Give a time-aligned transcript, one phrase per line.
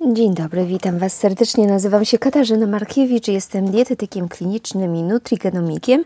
[0.00, 1.66] Dzień dobry, witam Was serdecznie.
[1.66, 6.04] Nazywam się Katarzyna Markiewicz, jestem dietetykiem klinicznym i nutrigenomikiem.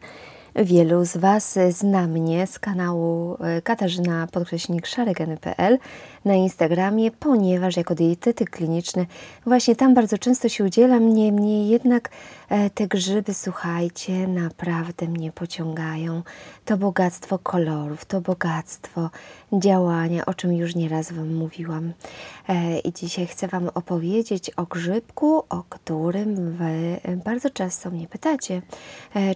[0.54, 5.78] Wielu z Was zna mnie z kanału e, Katarzyna podkreśnik szarygeny.pl
[6.24, 9.06] na Instagramie, ponieważ jako dietetyk kliniczny
[9.46, 11.14] właśnie tam bardzo często się udzielam.
[11.14, 12.10] Niemniej jednak
[12.48, 16.22] e, te grzyby, słuchajcie, naprawdę mnie pociągają.
[16.64, 19.10] To bogactwo kolorów, to bogactwo
[19.52, 21.92] działania, o czym już nieraz Wam mówiłam.
[22.48, 28.62] E, I dzisiaj chcę Wam opowiedzieć o grzybku, o którym Wy bardzo często mnie pytacie.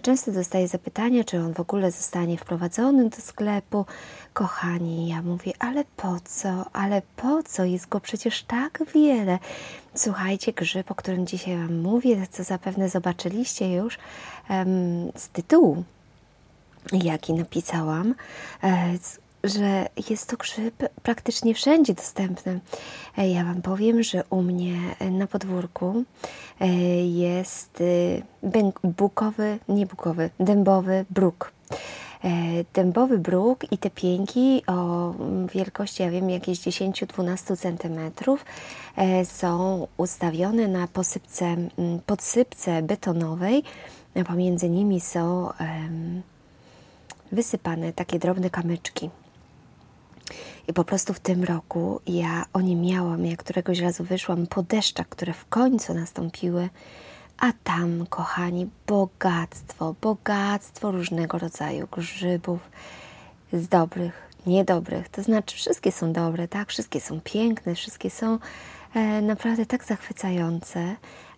[0.01, 3.85] Często dostaję zapytania, czy on w ogóle zostanie wprowadzony do sklepu.
[4.33, 7.63] Kochani, ja mówię, ale po co, ale po co?
[7.63, 9.39] Jest go przecież tak wiele.
[9.95, 13.97] Słuchajcie, grzyb, o którym dzisiaj Wam mówię, co zapewne zobaczyliście już
[14.49, 15.83] um, z tytułu,
[16.93, 18.15] jaki napisałam,
[18.63, 18.93] e,
[19.47, 22.59] że jest to grzyb praktycznie wszędzie dostępny.
[23.17, 24.75] E, ja Wam powiem, że u mnie
[25.11, 26.03] na podwórku
[26.59, 26.67] e,
[27.07, 27.83] jest
[28.83, 31.51] bukowy, nie bukowy, dębowy bruk.
[32.23, 32.29] E,
[32.73, 35.13] dębowy bruk i te pięki o
[35.53, 37.99] wielkości, ja wiem, jakieś 10-12 cm
[39.25, 41.55] są ustawione na posypce,
[42.05, 43.63] podsypce betonowej,
[44.27, 45.49] pomiędzy nimi są
[47.31, 49.09] wysypane takie drobne kamyczki.
[50.67, 54.63] I po prostu w tym roku ja o nie miałam, jak któregoś razu wyszłam po
[54.63, 56.69] deszczach, które w końcu nastąpiły,
[57.37, 62.59] a tam, kochani, bogactwo, bogactwo różnego rodzaju grzybów
[63.53, 65.09] z dobrych, niedobrych.
[65.09, 66.69] To znaczy, wszystkie są dobre, tak?
[66.69, 68.39] Wszystkie są piękne, wszystkie są
[68.93, 70.95] e, naprawdę tak zachwycające,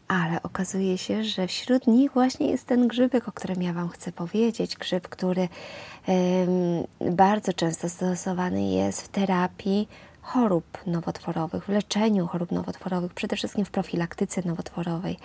[0.10, 4.12] ale okazuje się, że wśród nich właśnie jest ten grzybek, o którym ja Wam chcę
[4.12, 4.78] powiedzieć.
[4.78, 5.48] Grzyb, który
[7.12, 9.88] bardzo często stosowany jest w terapii
[10.30, 15.18] chorób nowotworowych, w leczeniu chorób nowotworowych, przede wszystkim w profilaktyce nowotworowej.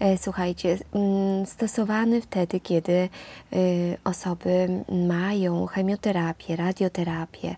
[0.00, 3.08] E, słuchajcie, mm, stosowany wtedy, kiedy
[3.52, 4.68] y, osoby
[5.08, 7.56] mają chemioterapię, radioterapię,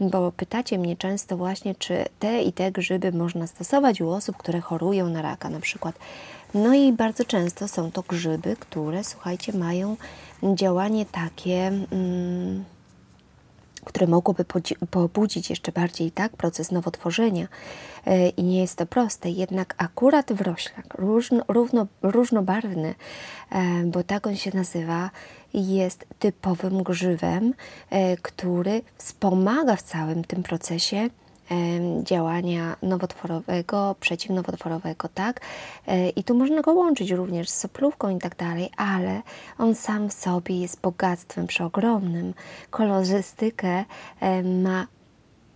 [0.00, 4.60] bo pytacie mnie często właśnie, czy te i te grzyby można stosować u osób, które
[4.60, 5.98] chorują na raka na przykład.
[6.54, 9.96] No i bardzo często są to grzyby, które, słuchajcie, mają
[10.54, 11.66] działanie takie.
[11.92, 12.64] Mm,
[13.84, 14.44] które mogłoby
[14.90, 17.48] pobudzić jeszcze bardziej tak proces nowotworzenia.
[18.06, 22.94] E, i nie jest to proste, jednak akurat wroślak różno, równo, różnobarwny,
[23.50, 25.10] e, bo tak on się nazywa,
[25.54, 27.54] jest typowym grzywem,
[27.90, 31.10] e, który wspomaga w całym tym procesie
[32.02, 35.40] działania nowotworowego, przeciwnowotworowego, tak?
[35.86, 39.22] E, I tu można go łączyć również z soplówką i tak dalej, ale
[39.58, 42.34] on sam w sobie jest bogactwem przeogromnym.
[42.70, 43.84] Kolorystykę
[44.62, 44.86] ma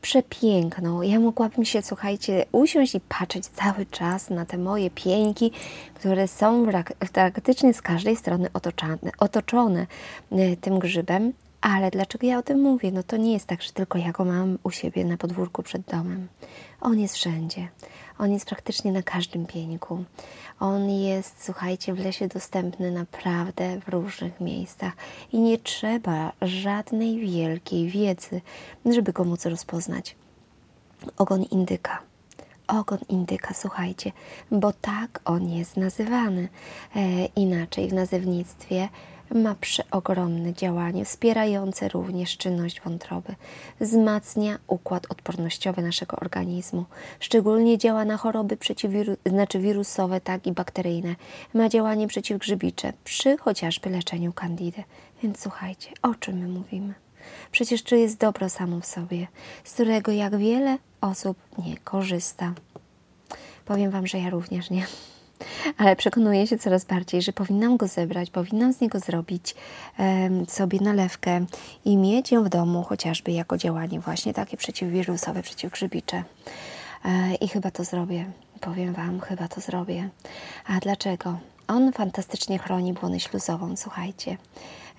[0.04, 1.02] przepiękną.
[1.02, 5.50] Ja mogłabym się, słuchajcie, usiąść i patrzeć cały czas na te moje pieńki,
[5.94, 6.66] które są
[7.12, 9.86] praktycznie z każdej strony otoczone, otoczone
[10.60, 11.32] tym grzybem.
[11.64, 12.92] Ale dlaczego ja o tym mówię?
[12.92, 15.82] No to nie jest tak, że tylko ja go mam u siebie na podwórku przed
[15.82, 16.28] domem.
[16.80, 17.68] On jest wszędzie.
[18.18, 20.04] On jest praktycznie na każdym pieńku.
[20.60, 24.92] On jest, słuchajcie, w lesie dostępny naprawdę w różnych miejscach
[25.32, 28.40] i nie trzeba żadnej wielkiej wiedzy,
[28.86, 30.16] żeby go móc rozpoznać.
[31.16, 32.02] Ogon indyka.
[32.66, 34.12] Ogon indyka, słuchajcie,
[34.50, 36.48] bo tak on jest nazywany.
[36.96, 38.88] E, inaczej w nazewnictwie
[39.30, 43.34] ma przeogromne działanie, wspierające również czynność wątroby.
[43.80, 46.84] Wzmacnia układ odpornościowy naszego organizmu.
[47.20, 51.16] Szczególnie działa na choroby przeciwwiru znaczy wirusowe, tak i bakteryjne.
[51.54, 54.84] Ma działanie przeciwgrzybicze przy chociażby leczeniu kandidy.
[55.22, 56.94] Więc słuchajcie, o czym my mówimy?
[57.52, 59.26] Przecież to jest dobro samo w sobie,
[59.64, 61.36] z którego jak wiele osób
[61.66, 62.54] nie korzysta.
[63.64, 64.86] Powiem Wam, że ja również nie
[65.78, 69.54] ale przekonuję się coraz bardziej, że powinnam go zebrać, powinnam z niego zrobić
[70.48, 71.44] sobie nalewkę
[71.84, 76.24] i mieć ją w domu, chociażby jako działanie właśnie takie przeciwwirusowe, przeciwgrzybicze.
[77.04, 78.24] E, I chyba to zrobię.
[78.60, 80.08] Powiem Wam, chyba to zrobię.
[80.66, 81.38] A dlaczego?
[81.68, 84.36] On fantastycznie chroni błonę śluzową, słuchajcie.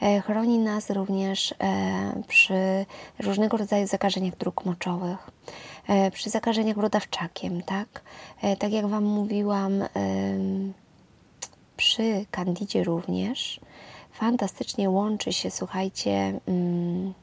[0.01, 2.85] E, chroni nas również e, przy
[3.19, 5.31] różnego rodzaju zakażeniach dróg moczowych,
[6.11, 8.01] przy zakażeniach brodawczakiem, tak?
[8.59, 9.83] Tak jak Wam mówiłam,
[11.77, 13.59] przy kandidzie również
[14.11, 17.13] fantastycznie łączy się, słuchajcie, mm,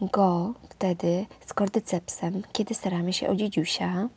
[0.00, 4.08] go wtedy z kordycepsem, kiedy staramy się o dziedziusia.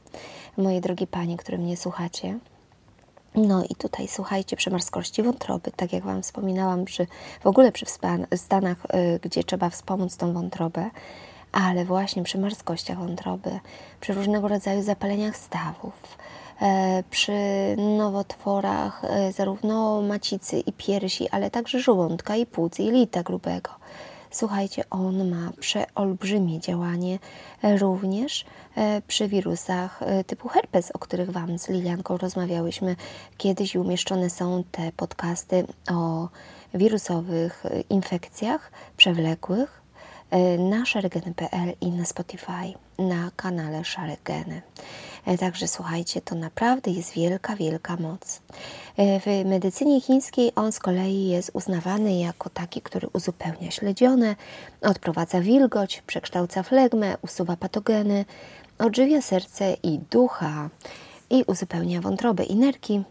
[0.57, 2.39] Moje drogie panie, które mnie słuchacie,
[3.35, 7.07] no i tutaj słuchajcie, przy marskości wątroby, tak jak Wam wspominałam, przy,
[7.41, 7.85] w ogóle przy
[8.35, 10.89] stanach, y, gdzie trzeba wspomóc tą wątrobę,
[11.53, 13.59] ale właśnie przy marskościach wątroby,
[13.99, 16.17] przy różnego rodzaju zapaleniach stawów,
[16.61, 17.33] e, przy
[17.97, 19.01] nowotworach
[19.35, 23.69] zarówno macicy i piersi, ale także żołądka i płuc i lita grubego.
[24.31, 27.19] Słuchajcie, on ma przeolbrzymie działanie
[27.79, 28.45] również
[29.07, 32.95] przy wirusach typu herpes, o których Wam z Lilianką rozmawiałyśmy
[33.37, 36.27] kiedyś i umieszczone są te podcasty o
[36.73, 39.82] wirusowych infekcjach przewlekłych E,
[40.57, 44.61] na szaregeny.pl i na Spotify, na kanale Szaregeny.
[45.25, 48.41] E, także słuchajcie, to naprawdę jest wielka, wielka moc.
[48.97, 54.35] E, w medycynie chińskiej on z kolei jest uznawany jako taki, który uzupełnia śledzione,
[54.81, 58.25] odprowadza wilgoć, przekształca flegmę, usuwa patogeny,
[58.79, 60.69] odżywia serce i ducha
[61.29, 63.03] i uzupełnia wątrobę i nerki,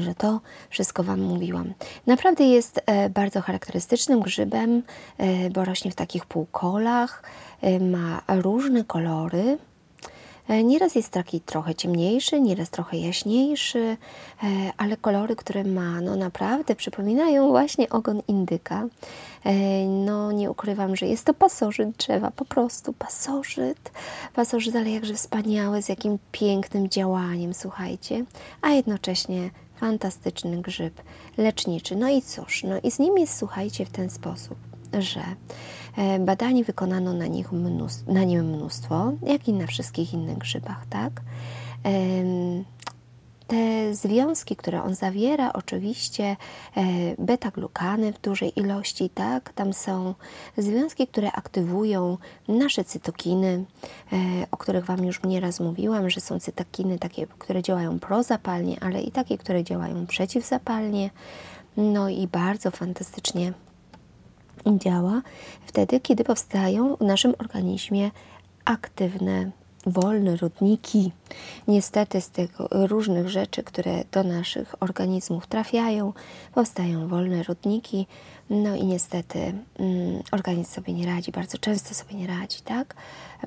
[0.00, 0.40] że to
[0.70, 1.72] wszystko Wam mówiłam.
[2.06, 4.82] Naprawdę jest e, bardzo charakterystycznym grzybem,
[5.18, 7.22] e, bo rośnie w takich półkolach,
[7.60, 9.58] e, ma różne kolory.
[10.64, 13.96] Nieraz jest taki trochę ciemniejszy, nieraz trochę jaśniejszy,
[14.76, 18.86] ale kolory, które ma, no naprawdę przypominają właśnie ogon indyka.
[19.88, 23.92] No nie ukrywam, że jest to pasożyt drzewa, po prostu pasożyt.
[24.34, 28.24] Pasożyt, ale jakże wspaniały, z jakim pięknym działaniem, słuchajcie,
[28.62, 29.50] a jednocześnie
[29.80, 31.02] fantastyczny grzyb
[31.38, 31.96] leczniczy.
[31.96, 34.58] No i cóż, no i z nim jest, słuchajcie, w ten sposób,
[34.98, 35.22] że
[35.96, 40.86] e, badań wykonano na, nich mnóstwo, na nim mnóstwo, jak i na wszystkich innych grzybach,
[40.86, 41.20] tak?
[43.50, 46.36] Te związki, które on zawiera, oczywiście e,
[47.18, 49.52] beta-glukany w dużej ilości, tak?
[49.52, 50.14] Tam są
[50.58, 52.18] związki, które aktywują
[52.48, 53.64] nasze cytokiny,
[54.12, 54.16] e,
[54.50, 59.10] o których Wam już nieraz mówiłam, że są cytokiny takie, które działają prozapalnie, ale i
[59.10, 61.10] takie, które działają przeciwzapalnie.
[61.76, 63.52] No i bardzo fantastycznie
[64.66, 65.22] działa
[65.66, 68.10] wtedy, kiedy powstają w naszym organizmie
[68.64, 69.50] aktywne
[69.86, 71.12] wolne rodniki.
[71.68, 76.12] Niestety z tych różnych rzeczy, które do naszych organizmów trafiają,
[76.54, 78.06] powstają wolne rodniki,
[78.50, 82.94] no i niestety mm, organizm sobie nie radzi, bardzo często sobie nie radzi, tak?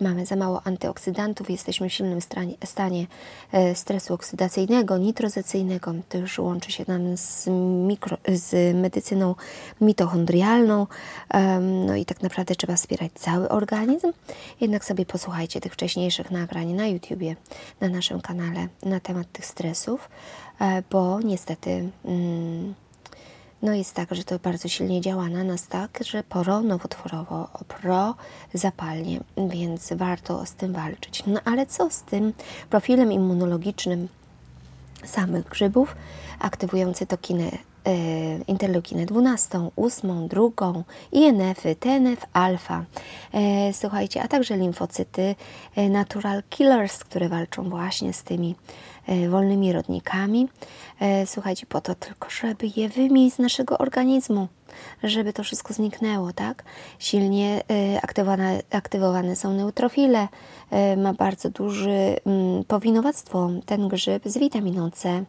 [0.02, 2.20] Mamy za mało antyoksydantów, jesteśmy w silnym
[2.66, 3.08] stanie,
[3.52, 5.94] e, stresu oksydacyjnego, nitrozacyjnego.
[6.10, 7.48] To już łączy się nam z,
[7.88, 9.36] mikro, z medycyną
[9.82, 10.88] mitochondrialną.
[11.86, 14.12] No i tak naprawdę trzeba wspierać cały organizm.
[14.62, 17.36] Jednak sobie posłuchajcie tych wcześniejszych nagrań na YouTubie,
[17.82, 20.10] na naszym kanale na temat tych stresów,
[20.60, 21.90] e, bo niestety.
[22.06, 22.74] Mm,
[23.62, 29.94] no jest tak, że to bardzo silnie działa na nas tak, że pro-nowotworowo, pro-zapalnie, więc
[29.94, 31.24] warto z tym walczyć.
[31.28, 32.34] No ale co z tym
[32.70, 34.08] profilem immunologicznym
[35.06, 35.96] samych grzybów,
[36.40, 37.52] aktywujący cytokinę
[38.48, 40.42] interleukinę 12, 8, 2,
[41.12, 42.86] INF-y, TNF, alfa.
[43.34, 45.36] E, słuchajcie, a także limfocyty
[45.76, 48.56] e, natural killers, które walczą właśnie z tymi
[49.08, 50.48] E, wolnymi rodnikami.
[51.00, 54.48] E, słuchajcie, po to tylko, żeby je wymieść z naszego organizmu,
[55.04, 56.64] żeby to wszystko zniknęło, tak?
[57.00, 60.28] Silnie e, aktywowane, aktywowane są neutrofile,
[60.98, 65.24] ma bardzo duże mm, powinowactwo ten grzyb z witaminą C,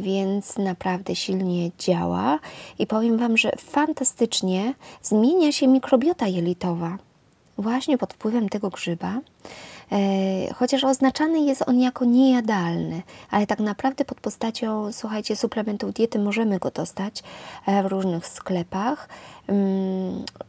[0.00, 2.38] więc naprawdę silnie działa
[2.78, 6.98] i powiem Wam, że fantastycznie zmienia się mikrobiota jelitowa
[7.58, 9.20] właśnie pod wpływem tego grzyba.
[9.92, 16.18] E, chociaż oznaczany jest on jako niejadalny, ale tak naprawdę pod postacią, słuchajcie, suplementów diety
[16.18, 17.22] możemy go dostać
[17.66, 19.08] e, w różnych sklepach.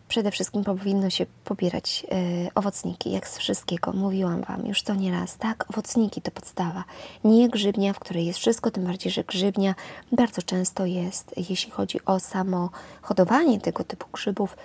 [0.08, 2.16] Przede wszystkim powinno się pobierać e,
[2.56, 3.94] owocniki, jak z wszystkiego.
[3.94, 5.66] Mówiłam Wam już to nie raz, tak?
[5.70, 6.84] Owocniki to podstawa.
[7.24, 9.76] Nie grzybnia, w której jest wszystko, tym bardziej, że grzybnia
[10.12, 12.70] bardzo często jest, jeśli chodzi o samo
[13.02, 14.58] hodowanie tego typu grzybów,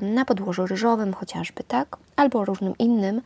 [0.00, 1.96] na podłożu ryżowym chociażby, tak?
[2.16, 3.22] Albo różnym innym,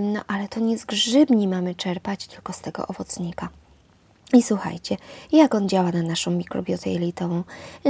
[0.00, 3.48] no ale to nie z grzybni mamy czerpać, tylko z tego owocnika.
[4.32, 4.96] I słuchajcie,
[5.32, 7.42] jak on działa na naszą mikrobiotę jelitową?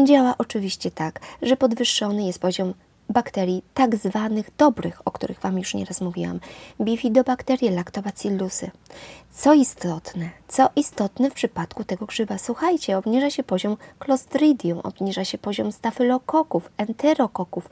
[0.05, 2.75] Działa oczywiście tak, że podwyższony jest poziom
[3.09, 6.41] bakterii tak zwanych dobrych, o których Wam już nieraz mówiłam,
[6.81, 8.71] bifidobakterie, laktobacillusy.
[9.35, 15.39] Co istotne, co istotne w przypadku tego grzyba, słuchajcie, obniża się poziom Clostridium, obniża się
[15.39, 17.71] poziom stafylokoków, enterokoków,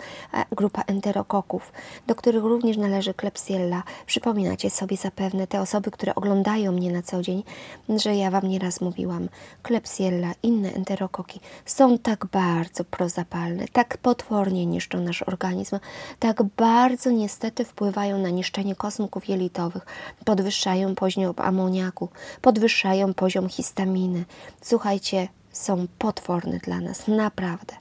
[0.53, 1.73] grupa enterokoków,
[2.07, 3.83] do których również należy Klebsiella.
[4.07, 7.43] Przypominacie sobie zapewne te osoby, które oglądają mnie na co dzień,
[7.89, 9.29] że ja Wam nieraz mówiłam,
[9.63, 15.79] Klebsiella, inne enterokoki są tak bardzo prozapalne, tak potwornie niszczą nasz organizm,
[16.19, 19.87] tak bardzo niestety wpływają na niszczenie kosmków jelitowych,
[20.25, 22.09] podwyższają poziom amoniaku,
[22.41, 24.25] podwyższają poziom histaminy.
[24.63, 27.75] Słuchajcie, są potworne dla nas, naprawdę.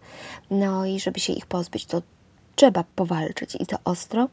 [0.51, 2.01] No i żeby się ich pozbyć, to
[2.55, 4.27] trzeba powalczyć i to ostro.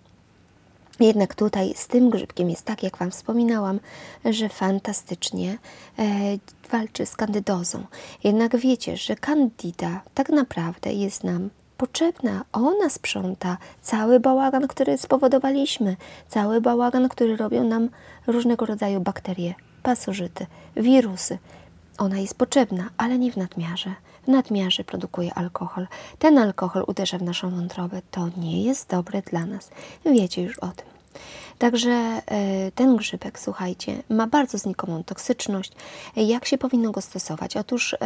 [1.00, 3.80] Jednak tutaj z tym grzybkiem jest tak, jak Wam wspominałam,
[4.24, 5.58] że fantastycznie
[5.98, 6.04] e,
[6.70, 7.84] walczy z kandydozą.
[8.24, 12.44] Jednak wiecie, że kandida tak naprawdę jest nam potrzebna.
[12.52, 15.96] Ona sprząta cały bałagan, który spowodowaliśmy,
[16.28, 17.88] cały bałagan, który robią nam
[18.26, 21.38] różnego rodzaju bakterie, pasożyty, wirusy.
[21.98, 23.94] Ona jest potrzebna, ale nie w nadmiarze.
[24.24, 25.86] W nadmiarze produkuje alkohol.
[26.18, 28.02] Ten alkohol uderza w naszą wątrobę.
[28.10, 29.70] To nie jest dobre dla nas.
[30.04, 30.86] Wiecie już o tym.
[31.58, 32.22] Także e,
[32.74, 35.72] ten grzybek, słuchajcie, ma bardzo znikomą toksyczność.
[36.16, 37.56] Jak się powinno go stosować?
[37.56, 37.96] Otóż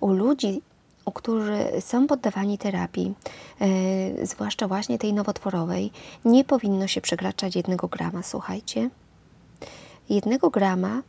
[0.00, 0.62] u ludzi,
[1.10, 3.14] którzy są poddawani terapii,
[3.60, 5.90] e, zwłaszcza właśnie tej nowotworowej,
[6.24, 8.90] nie powinno się przekraczać jednego grama, słuchajcie.
[10.08, 11.02] Jednego grama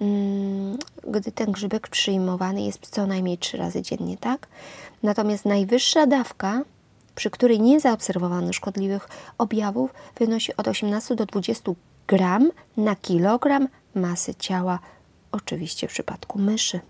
[0.00, 4.48] Mm, gdy ten grzybek przyjmowany jest co najmniej trzy razy dziennie, tak?
[5.02, 6.62] Natomiast najwyższa dawka,
[7.14, 11.72] przy której nie zaobserwowano szkodliwych objawów, wynosi od 18 do 20
[12.08, 14.78] gram na kilogram masy ciała,
[15.32, 16.80] oczywiście w przypadku myszy.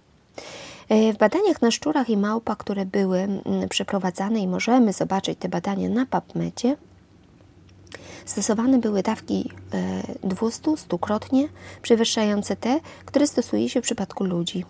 [0.89, 5.49] E, w badaniach na szczurach i małpach, które były mm, przeprowadzane i możemy zobaczyć te
[5.49, 6.77] badania na PubMedzie,
[8.25, 9.51] Stosowane były dawki
[10.23, 10.75] 200, e,
[11.83, 14.65] przewyższające te, które stosuje się w przypadku ludzi.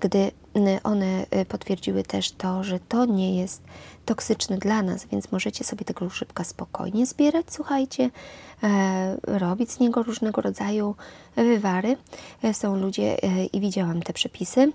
[0.00, 0.30] Gdy
[0.82, 3.62] one e, potwierdziły też to, że to nie jest
[4.04, 8.10] toksyczne dla nas, więc możecie sobie tego szybka spokojnie zbierać, słuchajcie,
[8.62, 10.94] e, robić z niego różnego rodzaju
[11.36, 11.96] wywary.
[12.52, 13.16] Są ludzie,
[13.52, 14.72] i widziałam te przepisy,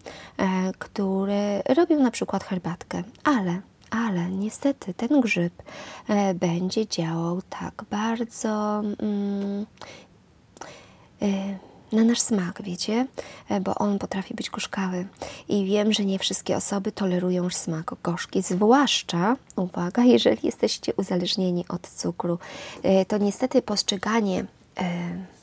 [0.80, 5.54] które robią na przykład herbatkę, ale ale niestety ten grzyb
[6.08, 9.66] e, będzie działał tak bardzo mm,
[11.22, 11.58] e,
[11.92, 13.08] na nasz smak, wiecie,
[13.50, 15.08] e, bo on potrafi być gorzkawy
[15.48, 21.90] i wiem, że nie wszystkie osoby tolerują smak gorzki, zwłaszcza, uwaga, jeżeli jesteście uzależnieni od
[21.90, 22.40] cukru,
[23.08, 24.46] to niestety postrzeganie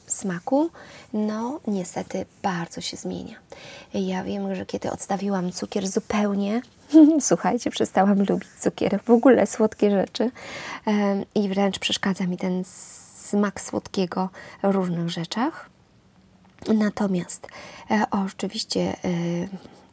[0.07, 0.71] smaku,
[1.13, 3.37] no niestety bardzo się zmienia.
[3.95, 6.63] Ja wiem, że kiedy odstawiłam cukier zupełnie,
[7.21, 10.31] słuchajcie, przestałam lubić cukier, w ogóle słodkie rzeczy
[11.35, 12.65] i wręcz przeszkadza mi ten
[13.15, 14.29] smak słodkiego
[14.63, 15.74] w różnych rzeczach.
[16.69, 17.49] Natomiast
[17.91, 18.95] e, oczywiście e,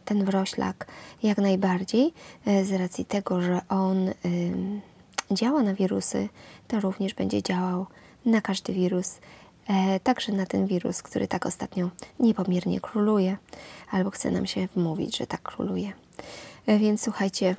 [0.05, 0.87] ten wroślak
[1.23, 2.13] jak najbardziej
[2.45, 4.09] e, z racji tego, że on
[5.31, 6.29] działa na wirusy,
[6.67, 7.85] to również będzie działał
[8.25, 9.19] na każdy wirus,
[10.03, 13.37] także na ten wirus, który tak ostatnio niepomiernie króluje,
[13.91, 15.91] albo chce nam się wmówić, że tak króluje.
[16.67, 17.55] Więc słuchajcie,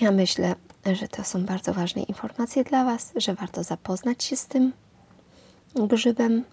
[0.00, 0.54] ja myślę,
[0.92, 4.72] że to są bardzo ważne informacje dla Was, że warto zapoznać się z tym
[5.74, 6.44] grzybem,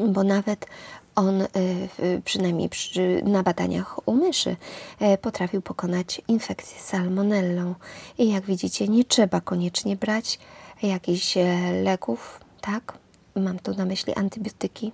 [0.00, 0.66] bo nawet
[1.14, 1.46] on, e,
[2.24, 2.70] przynajmniej
[3.24, 4.56] na badaniach u myszy,
[5.00, 7.74] e, potrafił pokonać infekcję salmonellą.
[8.18, 10.38] I jak widzicie, nie trzeba koniecznie brać
[10.82, 11.34] jakichś
[11.82, 12.98] leków, tak?
[13.36, 14.92] Mam tu na myśli antybiotyki.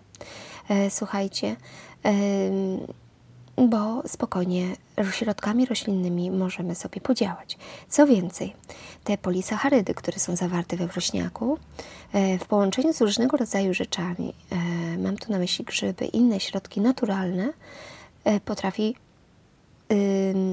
[0.91, 1.57] Słuchajcie,
[3.67, 4.77] bo spokojnie
[5.11, 7.59] środkami roślinnymi możemy sobie podziałać.
[7.89, 8.55] Co więcej,
[9.05, 11.59] te polisacharydy, które są zawarte we wrośniaku,
[12.13, 16.81] e, w połączeniu z różnego rodzaju rzeczami, e, mam tu na myśli grzyby, inne środki
[16.81, 17.53] naturalne,
[18.25, 18.97] e, potrafi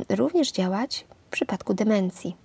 [0.09, 2.35] również działać w przypadku demencji.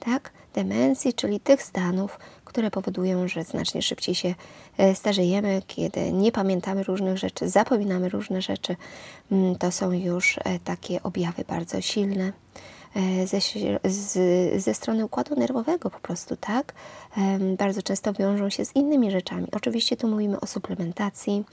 [0.00, 0.32] Tak?
[0.54, 2.18] Demencji, czyli tych stanów,
[2.48, 4.34] które powodują, że znacznie szybciej się
[4.78, 8.76] e, starzejemy, kiedy nie pamiętamy różnych rzeczy, zapominamy różne rzeczy.
[9.32, 12.32] Mm, to są już e, takie objawy bardzo silne.
[12.96, 13.40] E, ze,
[13.84, 16.74] z, ze strony układu nerwowego po prostu, tak?
[17.58, 19.46] Bardzo często wiążą się z innymi rzeczami.
[19.52, 21.44] Oczywiście tu mówimy o suplementacji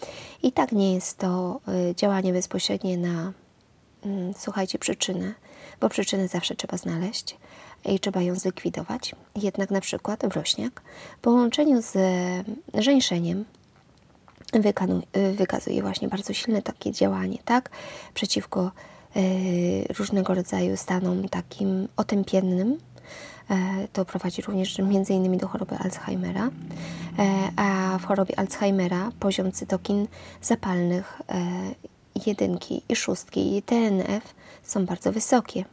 [0.43, 1.59] i tak nie jest to
[1.95, 3.33] działanie bezpośrednie na,
[4.05, 5.33] mm, słuchajcie, przyczynę,
[5.79, 7.37] bo przyczynę zawsze trzeba znaleźć
[7.85, 9.15] i trzeba ją zlikwidować.
[9.35, 10.81] Jednak na przykład wrośniak
[11.17, 11.93] w połączeniu z
[12.73, 13.45] żeńszeniem
[15.33, 17.69] wykazuje właśnie bardzo silne takie działanie, tak?
[18.13, 18.71] Przeciwko
[19.17, 22.77] y, różnego rodzaju stanom takim otępiennym.
[23.49, 26.49] E, to prowadzi również między innymi do choroby Alzheimera,
[27.19, 30.07] e, a w chorobie Alzheimera poziom cytokin
[30.41, 31.45] zapalnych e,
[32.25, 35.65] jedynki i szóstki i TNF są bardzo wysokie.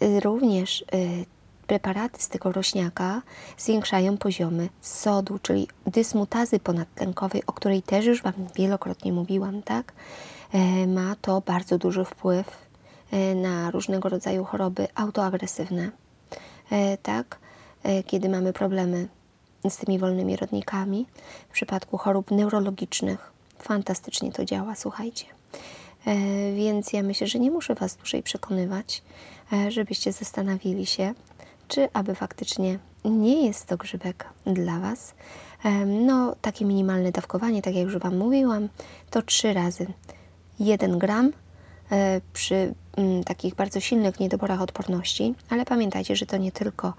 [0.00, 1.26] Również y,
[1.70, 3.22] preparaty z tego rośniaka
[3.58, 9.92] zwiększają poziomy sodu, czyli dysmutazy ponadtlenkowej, o której też już Wam wielokrotnie mówiłam, tak?
[10.52, 12.46] E, ma to bardzo duży wpływ
[13.10, 15.90] e, na różnego rodzaju choroby autoagresywne,
[16.70, 17.38] e, tak?
[18.06, 19.08] Kiedy mamy problemy
[19.68, 21.06] z tymi wolnymi rodnikami,
[21.48, 25.39] w przypadku chorób neurologicznych, fantastycznie to działa, słuchajcie.
[26.56, 29.02] Więc ja myślę, że nie muszę Was dłużej przekonywać,
[29.52, 31.14] E, żebyście zastanowili się,
[31.68, 35.14] czy aby faktycznie nie jest to grzybek dla Was.
[35.86, 38.68] No, takie minimalne dawkowanie, tak jak już Wam mówiłam,
[39.10, 39.86] to trzy razy
[40.58, 41.32] 1 gram
[41.92, 46.94] e, przy mm, takich bardzo silnych niedoborach odporności, ale pamiętajcie, że to nie tylko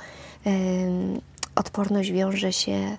[1.56, 2.98] odporność wiąże się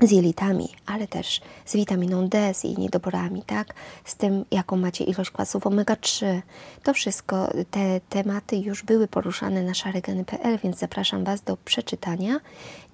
[0.00, 3.74] z jelitami, ale też z witaminą D, z jej niedoborami, tak?
[4.04, 6.40] Z tym, jaką macie ilość kwasów omega-3.
[6.82, 12.40] To wszystko, te tematy już były poruszane na szaregeny.pl, więc zapraszam Was do przeczytania.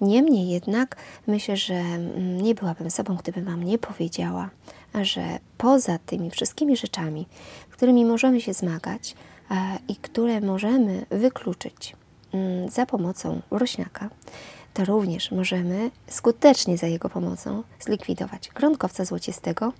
[0.01, 0.95] Niemniej jednak
[1.27, 4.49] myślę, że mm, nie byłabym sobą, gdybym Wam nie powiedziała,
[5.01, 7.27] że poza tymi wszystkimi rzeczami,
[7.69, 9.15] którymi możemy się zmagać
[9.51, 9.55] e,
[9.87, 11.95] i które możemy wykluczyć
[12.33, 14.09] mm, za pomocą rośniaka,
[14.79, 19.73] to również możemy skutecznie za jego pomocą zlikwidować gronkowca złocistego.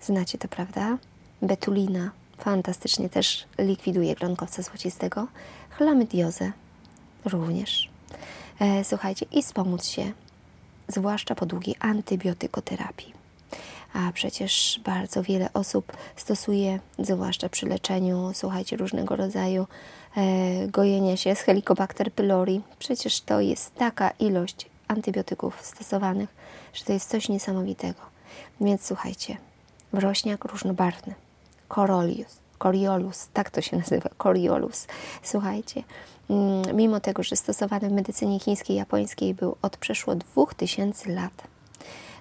[0.00, 0.98] Znacie to, prawda?
[1.42, 5.26] Betulina fantastycznie też likwiduje gronkowca złocistego.
[5.70, 6.52] Chlamydiozę
[7.24, 7.90] również.
[8.60, 10.12] E, słuchajcie, i wspomóc się,
[10.88, 13.21] zwłaszcza po długiej antybiotykoterapii.
[13.92, 19.66] A przecież bardzo wiele osób stosuje, zwłaszcza przy leczeniu, słuchajcie, różnego rodzaju
[20.16, 22.60] e, gojenia się z Helicobacter pylori.
[22.78, 26.34] Przecież to jest taka ilość antybiotyków stosowanych,
[26.74, 28.00] że to jest coś niesamowitego.
[28.60, 29.36] Więc słuchajcie,
[29.92, 31.14] wrośniak różnobarwny,
[31.68, 34.86] Corolius, Coriolus, tak to się nazywa, Coriolus.
[35.22, 35.82] Słuchajcie,
[36.30, 41.32] mm, mimo tego, że stosowany w medycynie chińskiej, japońskiej był od przeszło 2000 lat,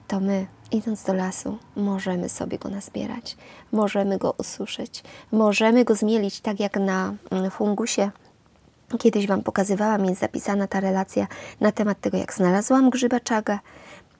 [0.07, 3.37] to my, idąc do lasu, możemy sobie go nazbierać,
[3.71, 8.11] możemy go ususzyć, możemy go zmielić, tak jak na mm, fungusie.
[8.99, 11.27] Kiedyś Wam pokazywałam, jest zapisana ta relacja
[11.59, 13.59] na temat tego, jak znalazłam grzyba czaga,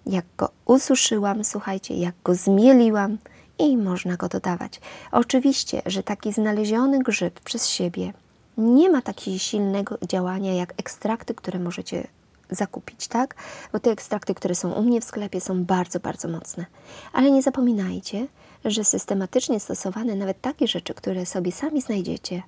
[0.06, 3.18] jak go ususzyłam, słuchajcie, jak go zmieliłam
[3.60, 4.82] i można go dodawać.
[5.12, 8.14] Oczywiście, że taki znaleziony grzyb przez siebie
[8.58, 12.08] nie ma takiego silnego działania jak ekstrakty, które możecie
[12.52, 13.36] zakupić, tak?
[13.74, 16.66] Bo te ekstrakty, które są u mnie w sklepie, są bardzo, bardzo mocne.
[17.14, 18.28] Ale nie zapominajcie,
[18.66, 22.44] że systematycznie stosowane nawet takie rzeczy, które sobie sami znajdziecie,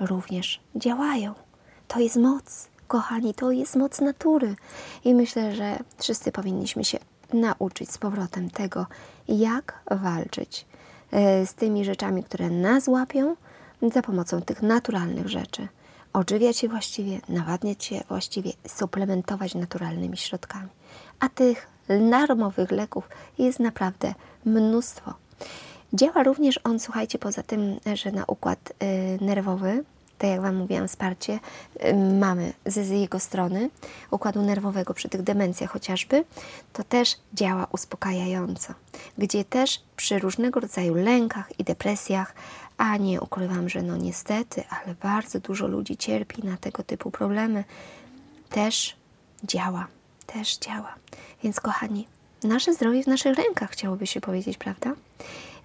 [0.00, 1.34] również działają.
[1.88, 4.56] To jest moc, kochani, to jest moc natury.
[5.04, 6.98] I myślę, że wszyscy powinniśmy się
[7.32, 8.86] nauczyć z powrotem tego,
[9.28, 10.66] jak walczyć
[11.10, 13.36] e, z tymi rzeczami, które nas łapią,
[13.92, 15.68] za pomocą tych naturalnych rzeczy
[16.12, 20.68] odżywiać się właściwie, nawadniać się właściwie, suplementować naturalnymi środkami.
[21.20, 21.66] A tych
[22.10, 25.14] darmowych leków jest naprawdę mnóstwo.
[25.92, 29.84] Działa również on, słuchajcie, poza tym, że na układ y, nerwowy,
[30.18, 31.38] tak jak Wam mówiłam, wsparcie
[31.84, 33.70] y, mamy z, z jego strony,
[34.10, 36.24] układu nerwowego przy tych demencjach chociażby,
[36.72, 38.74] to też działa uspokajająco,
[39.18, 42.34] gdzie też przy różnego rodzaju lękach i depresjach
[42.78, 47.64] a nie ukrywam, że no niestety, ale bardzo dużo ludzi cierpi na tego typu problemy.
[48.48, 48.96] Też
[49.44, 49.86] działa,
[50.26, 50.94] też działa.
[51.42, 52.06] Więc kochani,
[52.42, 54.92] nasze zdrowie w naszych rękach, chciałoby się powiedzieć, prawda?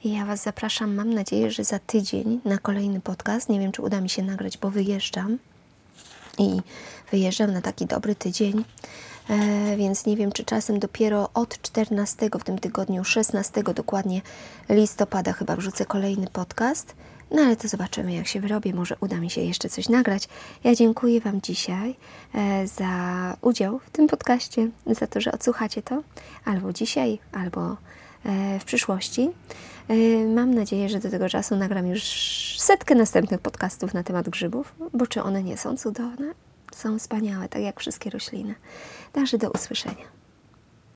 [0.03, 3.49] I ja Was zapraszam, mam nadzieję, że za tydzień na kolejny podcast.
[3.49, 5.37] Nie wiem, czy uda mi się nagrać, bo wyjeżdżam.
[6.37, 6.61] I
[7.11, 8.63] wyjeżdżam na taki dobry tydzień,
[9.77, 14.21] więc nie wiem, czy czasem dopiero od 14 w tym tygodniu, 16 dokładnie
[14.69, 16.95] listopada chyba wrzucę kolejny podcast.
[17.33, 18.73] No ale to zobaczymy, jak się wyrobię.
[18.73, 20.27] Może uda mi się jeszcze coś nagrać.
[20.63, 21.95] Ja dziękuję Wam dzisiaj
[22.35, 26.03] e, za udział w tym podcaście, za to, że odsłuchacie to
[26.45, 27.77] albo dzisiaj, albo
[28.25, 29.29] e, w przyszłości.
[29.87, 32.03] E, mam nadzieję, że do tego czasu nagram już
[32.59, 36.33] setkę następnych podcastów na temat grzybów, bo czy one nie są cudowne?
[36.75, 38.55] Są wspaniałe, tak jak wszystkie rośliny.
[39.13, 40.22] Także do usłyszenia.